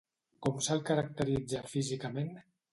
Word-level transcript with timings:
Com 0.45 0.55
se'l 0.67 0.81
caracteritza 0.87 1.63
físicament? 1.77 2.37